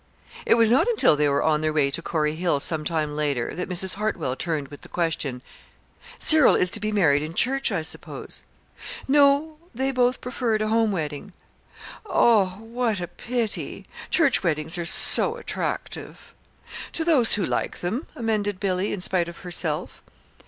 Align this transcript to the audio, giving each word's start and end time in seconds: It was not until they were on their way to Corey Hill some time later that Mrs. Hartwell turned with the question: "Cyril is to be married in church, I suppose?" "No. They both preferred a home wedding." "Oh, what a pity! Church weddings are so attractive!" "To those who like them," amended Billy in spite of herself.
It 0.47 0.55
was 0.55 0.71
not 0.71 0.87
until 0.87 1.15
they 1.15 1.29
were 1.29 1.43
on 1.43 1.61
their 1.61 1.71
way 1.71 1.91
to 1.91 2.01
Corey 2.01 2.33
Hill 2.33 2.59
some 2.59 2.83
time 2.83 3.15
later 3.15 3.53
that 3.53 3.69
Mrs. 3.69 3.93
Hartwell 3.93 4.35
turned 4.35 4.69
with 4.69 4.81
the 4.81 4.89
question: 4.89 5.43
"Cyril 6.17 6.55
is 6.55 6.71
to 6.71 6.79
be 6.79 6.91
married 6.91 7.21
in 7.21 7.35
church, 7.35 7.71
I 7.71 7.83
suppose?" 7.83 8.41
"No. 9.07 9.57
They 9.75 9.91
both 9.91 10.19
preferred 10.19 10.63
a 10.63 10.69
home 10.69 10.91
wedding." 10.91 11.33
"Oh, 12.07 12.47
what 12.61 12.99
a 12.99 13.05
pity! 13.07 13.85
Church 14.09 14.41
weddings 14.41 14.75
are 14.79 14.87
so 14.87 15.35
attractive!" 15.35 16.33
"To 16.93 17.05
those 17.05 17.33
who 17.35 17.45
like 17.45 17.81
them," 17.81 18.07
amended 18.15 18.59
Billy 18.59 18.93
in 18.93 19.01
spite 19.01 19.29
of 19.29 19.41
herself. 19.45 20.01